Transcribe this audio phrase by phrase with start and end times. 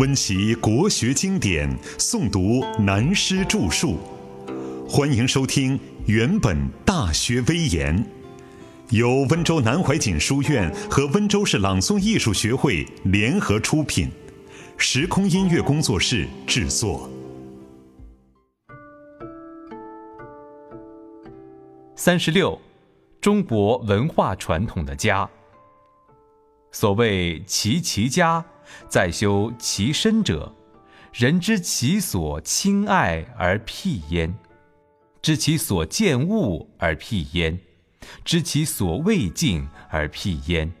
[0.00, 3.98] 温习国学经典，诵读南师著述。
[4.88, 6.56] 欢迎收听《原本
[6.86, 7.94] 大学威严》，
[8.88, 14.08] 由温州南怀瑾书院和温州市朗诵艺术学会联合出品，
[14.78, 17.06] 时空音乐工作室制作。
[21.94, 22.58] 三十六，
[23.20, 25.28] 中国文化传统的家。
[26.72, 28.44] 所谓齐其家。
[28.88, 30.54] 在修其身者，
[31.12, 34.32] 人知其所亲爱而辟焉，
[35.20, 37.58] 知其所见恶而辟焉，
[38.24, 40.72] 知其所未敬而辟焉，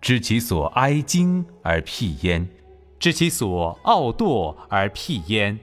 [0.00, 2.46] 知其所哀矜而辟焉，
[2.98, 5.58] 知其所傲惰而辟焉。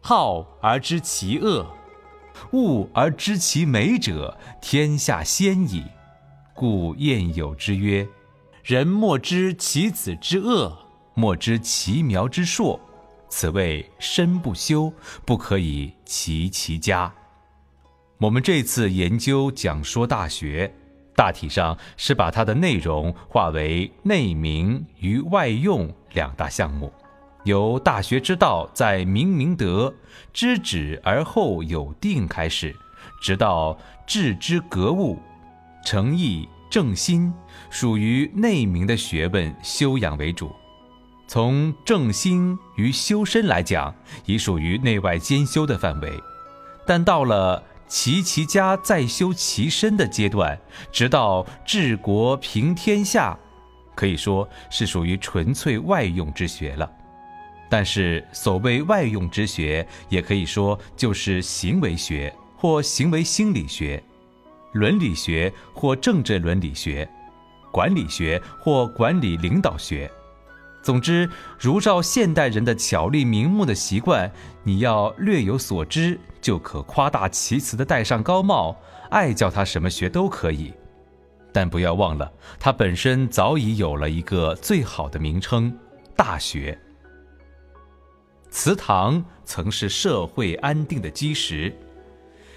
[0.00, 1.66] 好而知其恶，
[2.52, 5.84] 恶而知其美者，天下先矣。
[6.54, 8.08] 故谚有之曰
[8.66, 10.76] ：“人莫知其子之恶。”
[11.14, 12.78] 莫知其苗之硕，
[13.28, 14.92] 此谓身不修，
[15.24, 17.14] 不可以齐其家。
[18.18, 20.66] 我们这次研究讲说《大学》，
[21.14, 26.92] 大体上是把它的内容划为内明与外用两大项目，
[27.44, 29.94] 由大学之道在明明德、
[30.32, 32.74] 知止而后有定开始，
[33.22, 35.18] 直到致知格物、
[35.84, 37.32] 诚意正心，
[37.70, 40.54] 属于内明的学问修养为主。
[41.26, 43.94] 从正心与修身来讲，
[44.26, 46.12] 已属于内外兼修的范围，
[46.86, 50.60] 但到了齐其家再修其身的阶段，
[50.92, 53.38] 直到治国平天下，
[53.94, 56.86] 可以说是属于纯粹外用之学了。
[57.70, 64.04] 但是所谓外用之学，也可以说就是行为学或行为心理学、
[64.76, 67.08] 伦理学或政治伦理学、
[67.72, 70.10] 管理学或管理领导学。
[70.82, 74.30] 总之，如照现代人的巧立名目的习惯，
[74.62, 78.76] 你要略有所知，就可夸大其词的戴上高帽，
[79.10, 80.72] 爱叫他什么学都可以。
[81.52, 82.30] 但不要忘了，
[82.60, 85.76] 它本身早已有了一个最好的名称——
[86.14, 86.78] 大学。
[88.50, 91.74] 祠堂曾是社会安定的基石，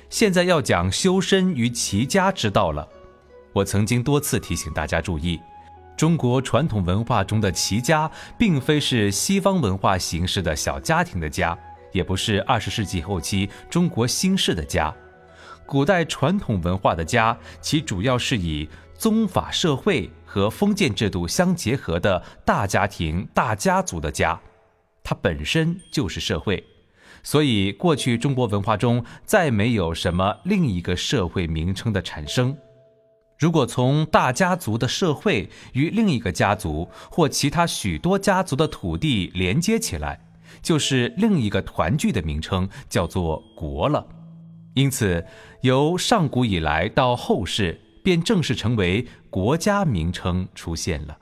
[0.09, 2.87] 现在要讲修身于齐家之道了。
[3.53, 5.39] 我曾经多次提醒大家注意。
[5.95, 11.57] 中国传统文化中的齐家，并非是西方文化形式的小家庭的家，
[11.91, 14.93] 也不是二十世纪后期中国新式的家。
[15.65, 18.67] 古代传统文化的家，其主要是以
[18.97, 24.39] 宗法社会和封建制度相结合的大家庭、大家族的家，
[25.03, 26.65] 它本身就是社会。
[27.23, 32.57] 所以，过去中国文化中再没有什么另一个社会名称的产生。
[33.37, 40.19] 如果从大家族的社会与另一个家族或其他许多家族的土地连接起来，
[40.61, 44.05] 就是另一个团聚的名称，叫做国了。
[44.73, 45.25] 因此，
[45.61, 51.17] 由上古以来到后世，便正式成为国家名称出现了。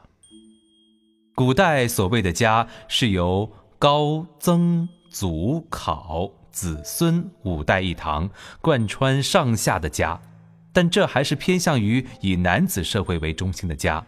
[1.36, 8.30] 古代所谓的家，是由高曾祖考子孙五代一堂
[8.62, 10.20] 贯穿上下的家。
[10.74, 14.06] 但这还是偏向于以男子社会为中心的家，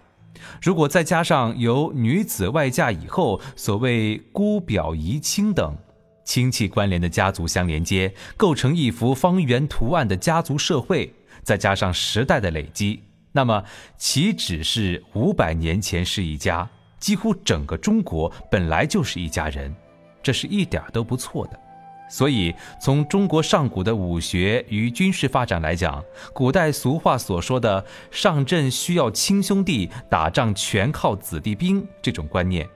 [0.61, 5.75] 如果再加上由女子外嫁以后所谓姑表姨亲等
[6.23, 11.11] 亲戚关联的家族相连接，构成一幅方圆图案的家族社会，
[11.41, 13.63] 再加上时代的累积，那么
[13.97, 16.69] 岂止是五百年前是一家？
[16.99, 19.75] 几乎整个中国本来就是一家人，
[20.21, 21.59] 这是一点都不错的。
[22.11, 26.03] 所以，从中国上古的武学与军事发展来讲，
[26.33, 32.67] 古代俗话所说的“上阵需要亲兄弟，打仗全靠子弟兵”这种观念，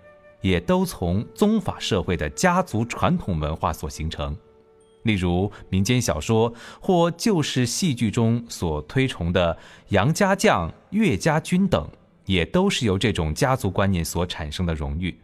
[0.42, 4.38] 也都从宗法社会的家族传统文化所形成。
[5.02, 9.58] 例如民间小说或旧式戏剧中所推崇的
[9.90, 11.90] 杨家将、岳家军等，
[12.28, 15.19] 也都是由这种家族观念所产生的荣誉。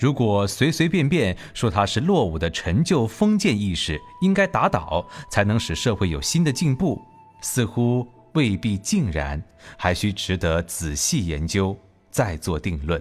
[0.00, 6.98] 如果随随便便说它是落伍的陈旧封建意识，应该打倒才能使社会有新的进步，
[7.42, 9.42] 似乎未必尽然，
[9.76, 11.76] 还需值得仔细研究
[12.10, 13.00] 再做定论。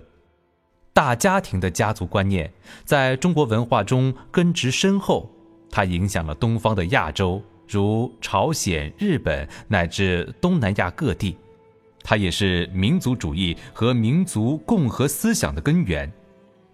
[0.92, 2.52] 大家庭的家族观念
[2.84, 5.32] 在中国文化中根植深厚，
[5.72, 11.38] 它影响了东方的亚洲，如朝鲜、日本乃至东南亚各地，
[12.04, 16.12] 它也是民族主义和民族共和思想的根源。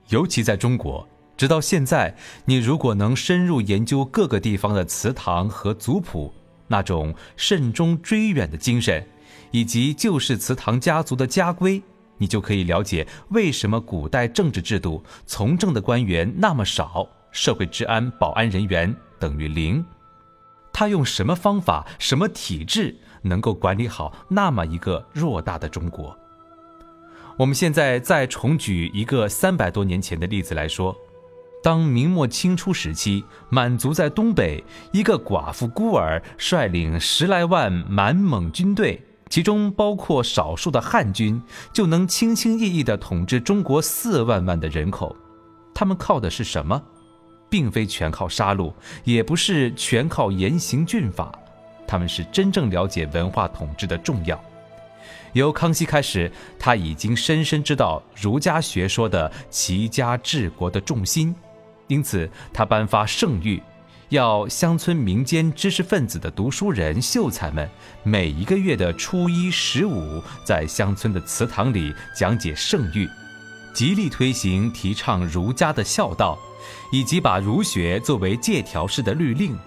[0.09, 2.15] 尤其在中国，直到现在，
[2.45, 6.33] 你如果能深入研究各个地方的祠堂和族谱，
[6.67, 9.05] 那种慎终追远的精神，
[9.51, 11.81] 以及旧式祠堂家族的家规，
[12.17, 19.83] 你就可以了解为什么古代政治制度从政的官员那么少，社会治安保安人员等于零。
[20.71, 26.17] 他用什么方法、什么体制能够管理好那么一个偌大的中国？
[27.37, 30.95] 我们现在再重举一个三百多年前的例子来说，
[31.61, 41.41] 当明末清初时期，满族在东北，一个寡妇孤儿率领十来万满蒙军队，其中包括少数的汉军，
[41.73, 45.13] 就能轻轻易易地统治中国四万万的人口。
[45.73, 46.81] 他们靠的是什么？
[47.49, 48.73] 并非全靠杀戮，
[49.03, 51.37] 也不是全靠严刑峻法，
[51.85, 54.41] 他们是真正了解文化统治的重要。
[55.33, 61.35] 由康熙开始，他已经深深知道儒家学说的齐家治国的重心，
[61.87, 63.61] 因此他颁发圣谕，
[64.09, 67.69] 要乡村民间知识分子的读书人、秀才们
[68.03, 73.09] 每一个月的初一、十五，在乡村的祠堂里讲解圣谕，
[73.73, 76.39] 极力推行提倡儒家的孝道，
[76.93, 79.57] 以及把儒学作为借条式的律令。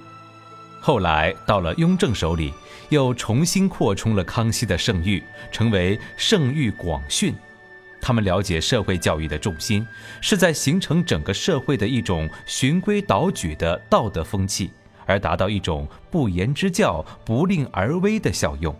[0.80, 2.54] 后来到了雍正手里。
[2.88, 7.34] 又重新扩充了康熙的圣谕，成为圣谕广训。
[8.00, 9.86] 他们了解社会教育的重心，
[10.20, 14.70] 是在形成整个社会的一种循规蹈矩的道德风气，
[15.04, 18.74] 而达到一种不言之教、不令而威的效用。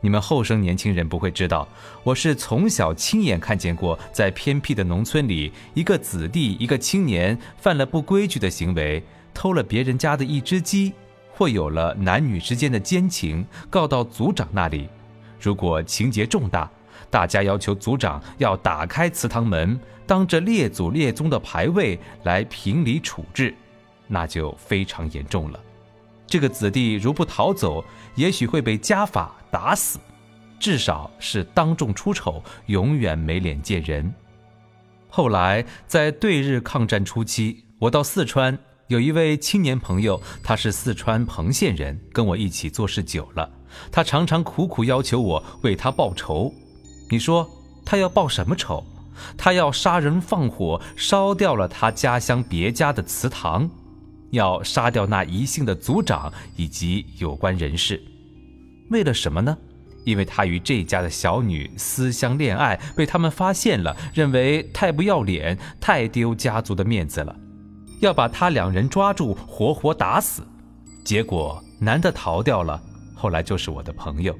[0.00, 1.66] 你们后生年轻人不会知道，
[2.04, 9.02] 我是从小亲眼看见过，在偏僻的农村里，一个子弟、一个青年犯了不规矩的行为，
[9.34, 10.92] 偷了别人家的一只鸡。
[11.38, 14.88] 或有了男女之间的奸情，告到族长那里。
[15.40, 16.68] 如果情节重大，
[17.10, 23.54] 大家要求族长要打开祠堂门，当着列祖列宗的牌位来评理处置，
[24.08, 25.60] 那就非常严重了。
[26.26, 27.84] 这个子弟如不逃走，
[28.16, 30.00] 也许会被家法打死，
[30.58, 34.12] 至少是当众出丑，永远没脸见人。
[35.08, 38.58] 后来在对日抗战初期，我到四川。
[38.88, 43.50] 有一位青年朋友，他是四川彭县人，跟我一起做事久了。
[43.92, 46.50] 他常常苦苦要求我为他报仇。
[47.10, 47.46] 你说
[47.84, 48.82] 他要报什么仇？
[49.36, 53.68] 他要杀人放火，烧掉了他家乡别家的祠堂，
[54.30, 58.02] 要杀掉那一姓的族长以及有关人士。
[58.88, 59.58] 为了什么呢？
[60.04, 67.36] 因为他与这家的小女私相恋爱，被他们发现了，认为太不要脸，太丢家族的面子了。
[68.00, 70.42] 要把他两人抓住，活活打死。
[71.04, 72.80] 结果男的逃掉了，
[73.14, 74.32] 后来就是我的朋友；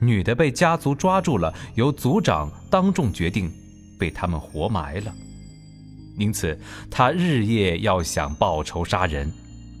[0.00, 3.50] 女的被家族抓住了，由族长当众决定，
[3.98, 5.12] 被他们活埋了。
[6.18, 6.58] 因此，
[6.90, 9.32] 他日夜要想报仇杀人。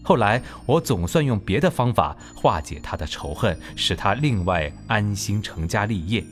[0.02, 6.24] 后来我总算用别的方法化解他的仇恨，使他另外安心成家立业。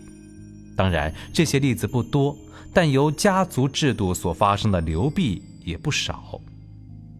[0.74, 2.34] 当然，这些例子不多，
[2.72, 6.40] 但由家族制度所发生的流弊也不少。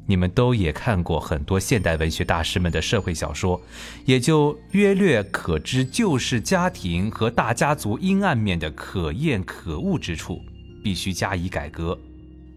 [0.09, 3.61] 你们都也看过很多现代文学大师们的社会小说，
[4.07, 10.41] 也就约略可知旧式家庭和大家族阴暗面的可厌可恶之处，
[10.83, 11.99] 必须加以改革。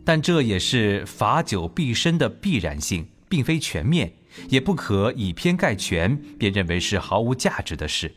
[0.05, 4.13] 但这也是法久必深的必然性，并非全面，
[4.47, 8.15] 也不可以偏概全，便认为是毫无价值的事。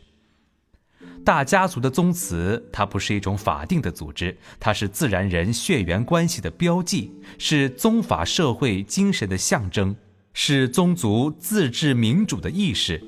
[1.25, 9.95] 大家族的宗祠，它不是一种法定的组织，它是自然人血缘关系的标记，是宗法社会精神的象征，
[10.33, 13.03] 是宗族自治民主的意识。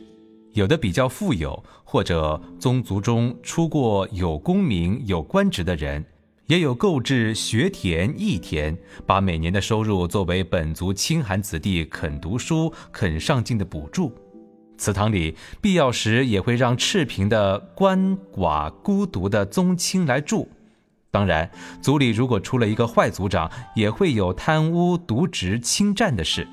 [0.53, 6.03] 有的比较富有，或者宗族中出过有功名、有官职的人，
[6.47, 8.75] 也有购置学田、义田，
[9.05, 14.11] 把每年的收入作为本族清寒子弟肯读书、肯上进的补助。
[14.77, 20.49] 祠堂里必要时也会让赤贫的鳏寡孤独的宗亲来住。
[21.09, 21.49] 当然，
[21.81, 26.47] 族里如果出了一个坏族长，也会有贪污渎职侵占的事。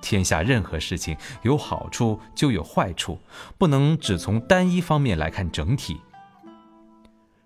[0.00, 3.18] 天下任何事情有好处就有坏处，
[3.58, 6.00] 不能只从单一方面来看整体。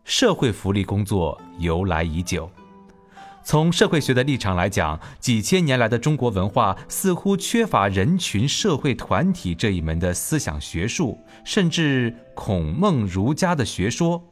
[0.05, 2.49] 社会福利工作由来已久。
[3.45, 14.23] 从社会学的立场来讲，几千年来的中国文化似乎缺乏人群社会团体这一门的思想学术，甚至孔孟儒家的学说，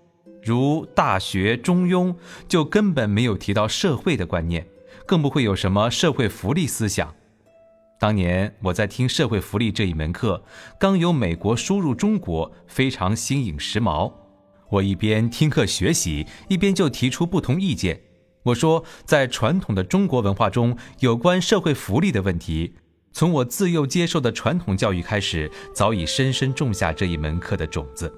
[0.43, 2.13] 如《大学》《中庸》
[2.49, 4.67] 就根本没有提到社会的观念，
[5.07, 7.13] 更不会有什么社会福利思想。
[7.99, 10.43] 当年我在听社会福利这一门课，
[10.79, 14.13] 刚由美国输入中国，非常新颖时髦。
[14.71, 18.01] 我一边听课学习，一边就提出不同意见。
[18.43, 22.73] 我说，在传统的中国文化中，有关社会福利的问题，
[23.13, 28.11] 从我自幼接受的传统教育开始，早已深深种下这一门课的种子。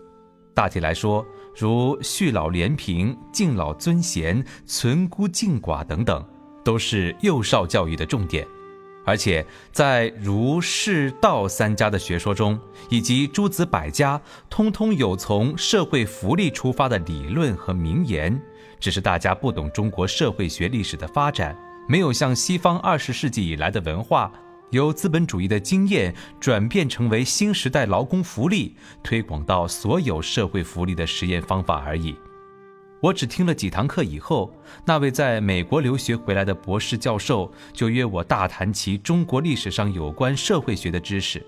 [0.55, 1.27] 大体来说，
[1.57, 6.25] 如恤老廉贫、敬老尊贤、存孤敬寡等等，
[6.63, 8.47] 都是幼少教育的重点。
[9.05, 12.57] 而且在儒、释、道三家的学说中，
[12.89, 18.41] 以及诸子百家，通通有从社会福利出发的理论和名言。
[18.83, 21.57] 只是大家不懂中国社会学历史的发展，
[21.89, 24.33] 没有像西方二十世纪以来的文化，
[24.71, 32.17] 由资本主义的经验转变成为新时代劳工福利推广到所有社会福利的实验方法而已。
[33.01, 34.53] 我只听了几堂课以后，
[34.85, 41.41] 那位在美国留学回来的博士教授就约我大谈其中国历史上有关社会学的知识。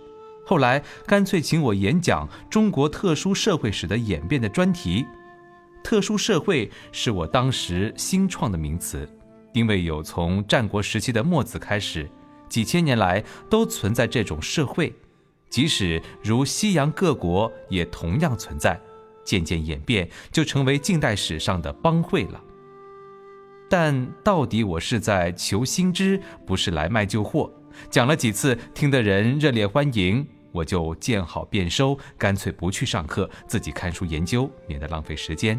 [0.46, 5.04] 后来干脆请我演讲中国特殊社会史的演变的专题。
[5.84, 9.06] 特殊社会是我当时新创的名词，
[9.52, 12.10] 因为有从战国时期的墨子开始，
[12.48, 14.92] 几千年来都存在这种社会，
[15.50, 18.80] 即使如西洋各国也同样存在。
[19.24, 22.42] 渐渐演变，就成为近代史上的帮会了。
[23.68, 27.50] 但到底我是在求新知，不是来卖旧货。
[27.90, 35.58] 讲了几次，听的人热烈欢迎，我就见好便收，干脆不去上课，自己看书研究，免得浪费时间。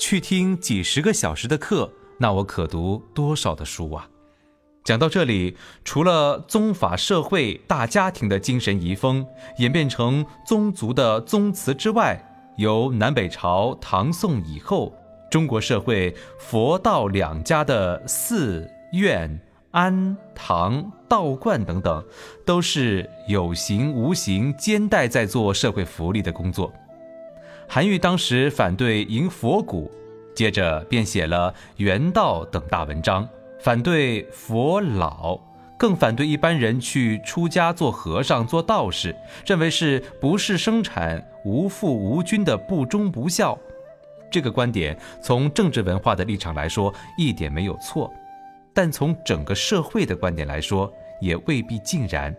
[0.00, 4.08] 去听几十个小时的课，那我可读多少的书啊？
[4.82, 9.26] 讲到这里，除了宗法社会大家庭的精神遗风
[9.58, 12.18] 演变成宗族的宗祠之外，
[12.56, 14.94] 由南北朝、唐宋以后，
[15.30, 19.38] 中国社会佛道两家的寺院、
[19.72, 22.02] 庵堂、道观等等，
[22.46, 26.72] 都是有形无形兼带在做社会福利的工作。
[27.72, 29.88] 韩愈当时反对迎佛骨，
[30.34, 33.28] 接着便写了《原道》等大文章，
[33.60, 35.38] 反对佛老。
[35.78, 39.14] 更反对一般人去出家做和尚、做道士，
[39.46, 43.56] 认为是不是生产、无父无君的不忠不孝。
[44.32, 48.12] 这个观点从政治文化的立场来说一点没有错，
[48.74, 52.34] 但从整个社会的观点来说也未必尽然。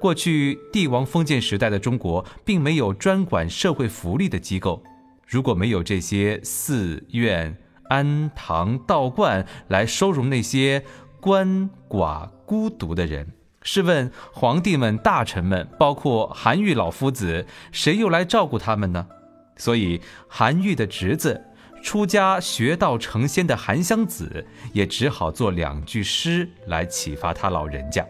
[0.00, 4.82] 过去帝王封建时代的中国并没有专管社会福利的机构，
[5.26, 7.56] 如果没有这些寺院、
[7.90, 10.84] 庵堂、道观来收容那些。
[11.20, 13.26] 鳏寡孤独的人，
[13.62, 19.04] 试问皇帝们、大臣们，包括韩愈老夫子，谁又来照顾他们呢？
[19.56, 21.42] 所以，韩愈的侄子、
[21.82, 28.06] 出家学道成仙的韩湘子，也只好做两句诗来启发他老人家：“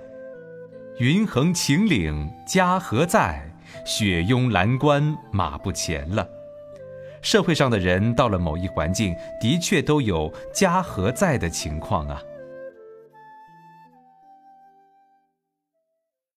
[0.98, 3.40] 云横秦岭家何在？
[3.84, 6.28] 雪拥蓝关马不前了。”
[7.22, 12.20] 社会上的人到了某一环境，的确都有家何在的情况啊。